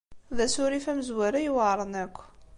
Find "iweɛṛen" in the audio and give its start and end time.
1.49-1.93